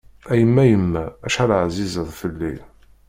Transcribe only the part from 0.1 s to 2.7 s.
A yemma yemma, acḥal ɛzizeḍ fell-i.